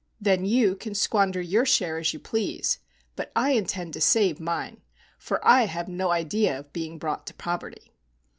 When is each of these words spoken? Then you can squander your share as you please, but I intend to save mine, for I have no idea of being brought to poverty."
Then 0.19 0.45
you 0.45 0.75
can 0.75 0.95
squander 0.95 1.39
your 1.41 1.63
share 1.63 1.99
as 1.99 2.11
you 2.11 2.17
please, 2.19 2.79
but 3.15 3.31
I 3.35 3.51
intend 3.51 3.93
to 3.93 4.01
save 4.01 4.39
mine, 4.39 4.81
for 5.19 5.39
I 5.47 5.65
have 5.67 5.87
no 5.87 6.09
idea 6.09 6.57
of 6.57 6.73
being 6.73 6.97
brought 6.97 7.27
to 7.27 7.35
poverty." 7.35 7.93